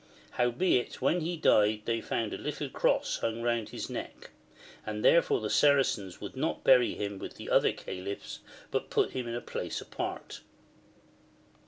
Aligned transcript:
Howbeit, 0.31 0.99
when 0.99 1.19
he 1.19 1.37
died 1.37 1.83
they 1.85 2.01
found 2.01 2.33
a 2.33 2.37
little 2.39 2.69
cross 2.69 3.17
hung 3.19 3.43
round 3.43 3.69
his 3.69 3.87
neck; 3.87 4.31
and 4.83 5.05
therefore 5.05 5.39
the 5.41 5.49
Saracens 5.51 6.19
would 6.19 6.35
not 6.35 6.63
bury 6.63 6.95
him 6.95 7.19
with 7.19 7.35
the 7.35 7.51
other 7.51 7.71
Califs, 7.71 8.39
but 8.71 8.89
put 8.89 9.11
him 9.11 9.27
in 9.27 9.35
a 9.35 9.41
place 9.41 9.79
apart. 9.79 10.41